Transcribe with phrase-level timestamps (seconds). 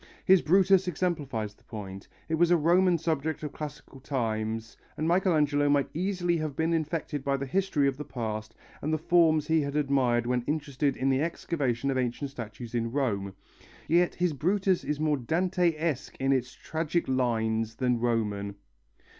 [0.25, 2.07] His Brutus exemplifies the point.
[2.27, 7.23] It was a Roman subject of classical times, and Michelangelo might easily have been infected
[7.23, 11.09] by the history of the past and the forms he had admired when interested in
[11.11, 13.35] the excavation of ancient statues in Rome.
[13.87, 18.55] Yet his Brutus is more Dantesque in its tragic lines than Roman.